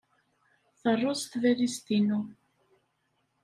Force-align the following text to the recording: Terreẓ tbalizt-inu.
Terreẓ 0.81 1.21
tbalizt-inu. 1.31 2.19